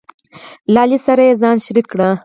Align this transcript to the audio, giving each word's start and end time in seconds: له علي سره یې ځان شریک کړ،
له 0.73 0.79
علي 0.83 0.99
سره 1.05 1.21
یې 1.27 1.33
ځان 1.41 1.57
شریک 1.65 1.87
کړ، 1.91 1.99